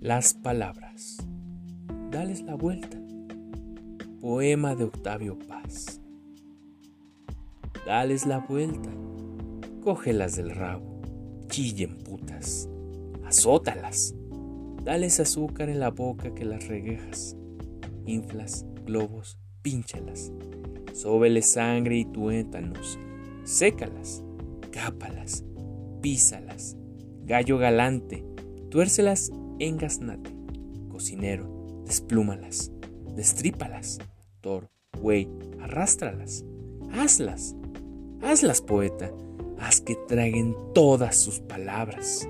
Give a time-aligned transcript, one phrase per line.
[0.00, 1.18] Las palabras.
[2.10, 2.98] Dales la vuelta.
[4.22, 6.00] Poema de Octavio Paz.
[7.84, 8.88] Dales la vuelta.
[9.82, 11.02] Cógelas del rabo.
[11.48, 12.66] Chillen putas.
[13.26, 14.14] Azótalas.
[14.82, 17.36] Dales azúcar en la boca que las reguejas.
[18.06, 20.32] Inflas, globos, pínchalas.
[20.94, 22.98] Sóbeles sangre y tuétanos.
[23.44, 24.24] Sécalas.
[24.70, 25.44] Cápalas.
[26.00, 26.78] Písalas.
[27.26, 28.24] Gallo galante.
[28.70, 30.30] Tuércelas engasnate.
[30.90, 32.72] Cocinero, desplúmalas.
[33.14, 33.98] Destrípalas.
[34.40, 34.70] Toro,
[35.00, 35.28] güey,
[35.60, 36.44] arrástralas.
[36.92, 37.54] Hazlas.
[38.22, 39.10] Hazlas, poeta.
[39.58, 42.28] Haz que traguen todas sus palabras.